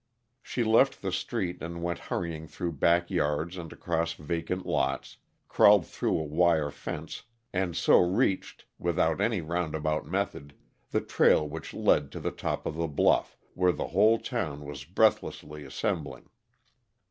She 0.41 0.63
left 0.63 1.03
the 1.03 1.11
street 1.11 1.61
and 1.61 1.83
went 1.83 1.99
hurrying 2.09 2.47
through 2.47 2.71
back 2.71 3.11
yards 3.11 3.55
and 3.55 3.71
across 3.71 4.13
vacant 4.13 4.65
lots, 4.65 5.17
crawled 5.47 5.85
through 5.85 6.17
a 6.19 6.23
wire 6.23 6.71
fence, 6.71 7.25
and 7.53 7.77
so 7.77 7.99
reached, 7.99 8.65
without 8.79 9.21
any 9.21 9.41
roundabout 9.41 10.07
method, 10.07 10.55
the 10.89 11.01
trail 11.01 11.47
which 11.47 11.75
led 11.75 12.11
to 12.13 12.19
the 12.19 12.31
top 12.31 12.65
of 12.65 12.73
the 12.73 12.87
bluff, 12.87 13.37
where 13.53 13.71
the 13.71 13.89
whole 13.89 14.17
town 14.17 14.65
was 14.65 14.85
breathlessly 14.85 15.63
assembling. 15.65 16.31